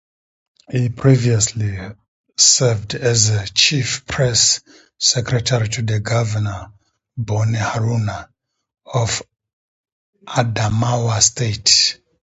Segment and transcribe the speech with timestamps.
[0.71, 1.77] He previously
[2.35, 4.59] served as Chief Press
[4.97, 6.71] Secretary to Governor
[7.15, 8.27] Boni Haruna
[8.91, 9.21] of
[10.25, 11.99] Adamawa State.